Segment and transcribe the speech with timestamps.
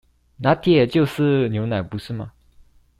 [0.41, 2.31] 「拿鐵」就是牛奶不是嗎？